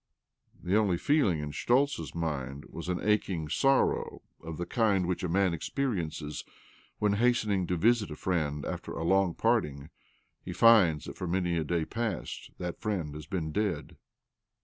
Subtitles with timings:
[0.63, 5.29] The only feeling in Schtoltz's mind was an aching sorrow of the kind which a
[5.29, 6.43] man experiences
[6.97, 9.91] when, hasten ing to visit a friend after a long parting,
[10.43, 13.95] he finds that for many a day past that friend has been dead.